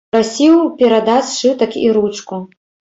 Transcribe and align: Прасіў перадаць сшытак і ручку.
Прасіў 0.13 0.55
перадаць 0.79 1.29
сшытак 1.33 1.71
і 1.85 1.87
ручку. 2.03 2.45